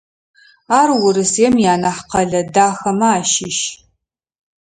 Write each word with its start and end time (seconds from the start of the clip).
Ар 0.79 0.89
Урысыем 1.05 1.55
ианахь 1.63 2.01
къэлэ 2.11 2.41
дахэмэ 2.53 3.07
ащыщ. 3.17 3.59